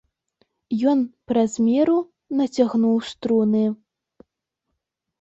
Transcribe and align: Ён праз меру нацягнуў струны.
Ён 0.91 1.03
праз 1.33 1.51
меру 1.67 1.97
нацягнуў 2.41 2.97
струны. 3.13 3.65